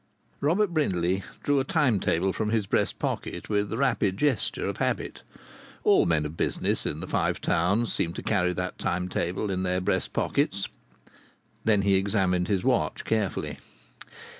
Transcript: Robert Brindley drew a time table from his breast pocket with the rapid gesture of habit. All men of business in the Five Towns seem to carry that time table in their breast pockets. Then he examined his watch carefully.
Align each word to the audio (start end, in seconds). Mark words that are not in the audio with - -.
Robert 0.39 0.73
Brindley 0.73 1.21
drew 1.43 1.59
a 1.59 1.63
time 1.63 1.99
table 1.99 2.33
from 2.33 2.49
his 2.49 2.65
breast 2.65 2.97
pocket 2.97 3.49
with 3.49 3.69
the 3.69 3.77
rapid 3.77 4.17
gesture 4.17 4.65
of 4.65 4.77
habit. 4.77 5.21
All 5.83 6.07
men 6.07 6.25
of 6.25 6.35
business 6.35 6.87
in 6.87 7.01
the 7.01 7.07
Five 7.07 7.39
Towns 7.39 7.93
seem 7.93 8.11
to 8.13 8.23
carry 8.23 8.51
that 8.53 8.79
time 8.79 9.09
table 9.09 9.51
in 9.51 9.61
their 9.61 9.79
breast 9.79 10.11
pockets. 10.11 10.67
Then 11.65 11.83
he 11.83 11.93
examined 11.97 12.47
his 12.47 12.63
watch 12.63 13.05
carefully. 13.05 13.59